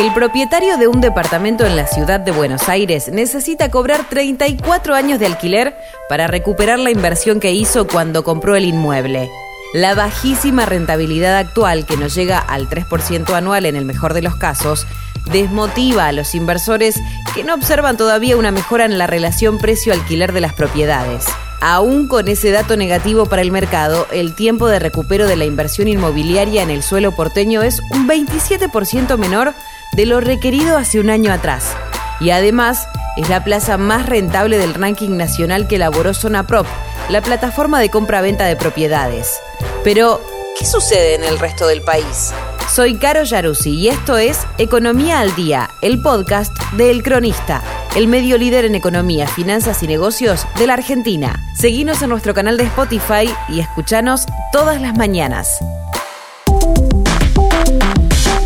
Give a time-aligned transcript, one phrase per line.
[0.00, 5.18] El propietario de un departamento en la ciudad de Buenos Aires necesita cobrar 34 años
[5.18, 5.76] de alquiler
[6.08, 9.28] para recuperar la inversión que hizo cuando compró el inmueble.
[9.74, 14.36] La bajísima rentabilidad actual, que nos llega al 3% anual en el mejor de los
[14.36, 14.86] casos,
[15.30, 16.98] desmotiva a los inversores
[17.34, 21.26] que no observan todavía una mejora en la relación precio-alquiler de las propiedades.
[21.60, 25.88] Aún con ese dato negativo para el mercado, el tiempo de recupero de la inversión
[25.88, 29.52] inmobiliaria en el suelo porteño es un 27% menor
[29.92, 31.74] de lo requerido hace un año atrás.
[32.20, 36.66] Y además, es la plaza más rentable del ranking nacional que elaboró Zona Prop,
[37.08, 39.40] la plataforma de compra-venta de propiedades.
[39.82, 40.20] Pero,
[40.58, 42.32] ¿qué sucede en el resto del país?
[42.72, 47.62] Soy Caro Yaruzzi y esto es Economía al Día, el podcast de El Cronista,
[47.96, 51.42] el medio líder en economía, finanzas y negocios de la Argentina.
[51.58, 55.58] Seguinos en nuestro canal de Spotify y escuchanos todas las mañanas.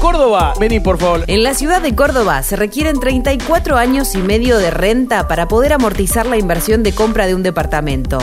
[0.04, 1.24] Córdoba, vení por favor.
[1.28, 5.72] En la ciudad de Córdoba se requieren 34 años y medio de renta para poder
[5.72, 8.18] amortizar la inversión de compra de un departamento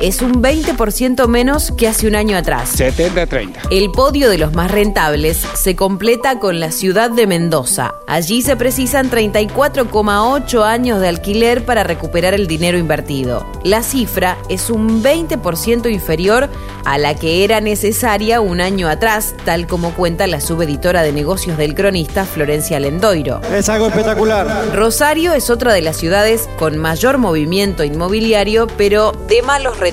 [0.00, 2.78] es un 20% menos que hace un año atrás.
[2.78, 3.68] 70-30.
[3.70, 7.94] El podio de los más rentables se completa con la ciudad de Mendoza.
[8.06, 13.44] Allí se precisan 34,8 años de alquiler para recuperar el dinero invertido.
[13.64, 16.48] La cifra es un 20% inferior
[16.84, 21.58] a la que era necesaria un año atrás, tal como cuenta la subeditora de negocios
[21.58, 23.40] del cronista Florencia Lendoiro.
[23.52, 24.74] Es algo espectacular.
[24.74, 29.87] Rosario es otra de las ciudades con mayor movimiento inmobiliario, pero de malos resultados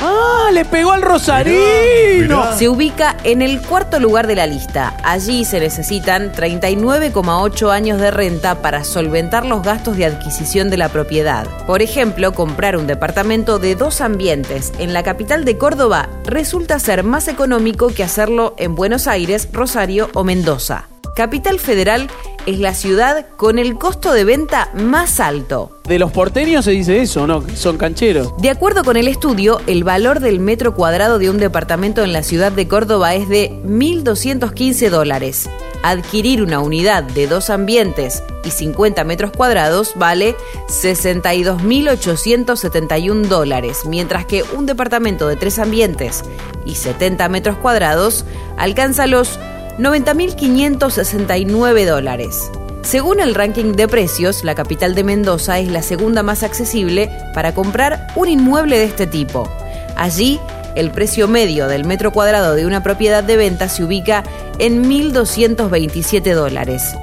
[0.00, 0.48] ¡Ah!
[0.52, 2.56] ¡Le pegó al Rosarino!
[2.56, 4.96] Se ubica en el cuarto lugar de la lista.
[5.04, 10.88] Allí se necesitan 39,8 años de renta para solventar los gastos de adquisición de la
[10.88, 11.46] propiedad.
[11.66, 17.04] Por ejemplo, comprar un departamento de dos ambientes en la capital de Córdoba resulta ser
[17.04, 20.86] más económico que hacerlo en Buenos Aires, Rosario o Mendoza.
[21.18, 22.08] Capital Federal
[22.46, 25.76] es la ciudad con el costo de venta más alto.
[25.88, 27.42] De los porteños se dice eso, ¿no?
[27.56, 28.32] Son cancheros.
[28.38, 32.22] De acuerdo con el estudio, el valor del metro cuadrado de un departamento en la
[32.22, 35.50] ciudad de Córdoba es de 1.215 dólares.
[35.82, 40.36] Adquirir una unidad de dos ambientes y 50 metros cuadrados vale
[40.68, 46.22] 62.871 dólares, mientras que un departamento de tres ambientes
[46.64, 48.24] y 70 metros cuadrados
[48.56, 49.36] alcanza los
[49.78, 52.50] 90.569 dólares.
[52.82, 57.54] Según el ranking de precios, la capital de Mendoza es la segunda más accesible para
[57.54, 59.48] comprar un inmueble de este tipo.
[59.96, 60.40] Allí,
[60.74, 64.24] el precio medio del metro cuadrado de una propiedad de venta se ubica
[64.58, 66.96] en 1.227 dólares.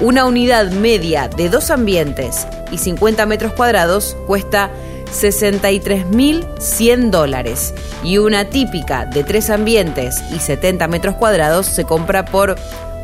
[0.00, 4.70] Una unidad media de dos ambientes y 50 metros cuadrados cuesta
[5.06, 12.56] 63.100 dólares y una típica de tres ambientes y 70 metros cuadrados se compra por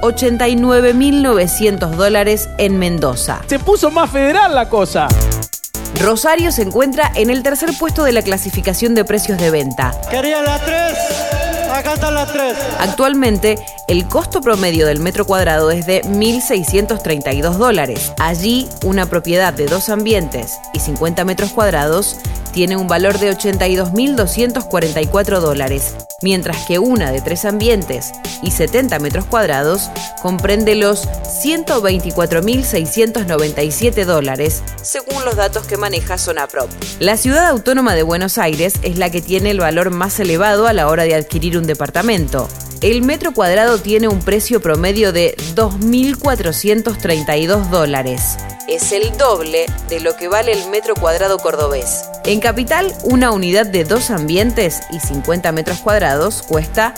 [0.02, 3.42] 89.900 dólares en Mendoza.
[3.46, 5.08] Se puso más federal la cosa.
[6.02, 9.94] Rosario se encuentra en el tercer puesto de la clasificación de precios de venta.
[10.10, 10.98] Quería la 3.
[11.72, 12.56] Acá están las tres.
[12.80, 18.12] Actualmente, el costo promedio del metro cuadrado es de 1.632 dólares.
[18.18, 22.18] Allí, una propiedad de dos ambientes y 50 metros cuadrados
[22.52, 28.12] tiene un valor de 82.244 dólares, mientras que una de tres ambientes
[28.42, 29.90] y 70 metros cuadrados
[30.20, 36.68] comprende los 124.697 dólares, según los datos que maneja Zonaprop.
[37.00, 40.72] La ciudad autónoma de Buenos Aires es la que tiene el valor más elevado a
[40.72, 42.48] la hora de adquirir un departamento.
[42.82, 48.36] El metro cuadrado tiene un precio promedio de 2.432 dólares.
[48.66, 52.02] Es el doble de lo que vale el metro cuadrado cordobés.
[52.24, 56.92] En Capital, una unidad de dos ambientes y 50 metros cuadrados cuesta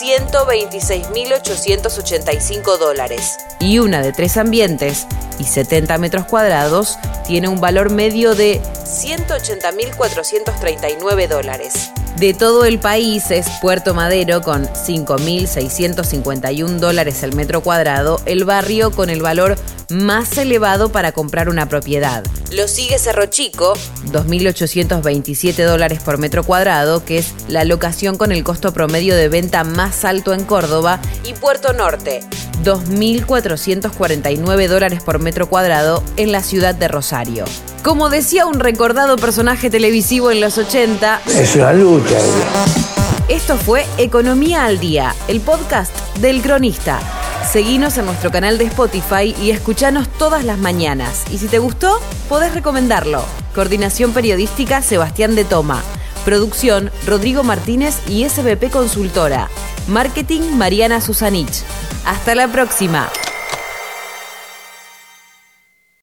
[0.00, 3.38] 126.885 dólares.
[3.58, 5.08] Y una de tres ambientes
[5.40, 6.96] y 70 metros cuadrados
[7.26, 11.90] tiene un valor medio de 180.439 dólares.
[12.16, 18.90] De todo el país es Puerto Madero con 5.651 dólares el metro cuadrado, el barrio
[18.90, 19.56] con el valor
[19.88, 22.24] más elevado para comprar una propiedad.
[22.52, 23.74] Lo sigue Cerro Chico,
[24.12, 29.64] 2.827 dólares por metro cuadrado, que es la locación con el costo promedio de venta
[29.64, 32.20] más alto en Córdoba, y Puerto Norte,
[32.64, 37.44] 2.449 dólares por metro cuadrado en la ciudad de Rosario.
[37.82, 42.18] Como decía un recordado personaje televisivo en los 80, es una lucha.
[43.28, 47.00] Esto fue Economía al Día, el podcast del cronista.
[47.50, 51.24] Seguinos en nuestro canal de Spotify y escuchanos todas las mañanas.
[51.30, 53.24] Y si te gustó, podés recomendarlo.
[53.54, 55.82] Coordinación Periodística Sebastián de Toma.
[56.24, 59.48] Producción Rodrigo Martínez y SBP Consultora.
[59.88, 61.64] Marketing Mariana Susanich.
[62.08, 63.10] Hasta la próxima.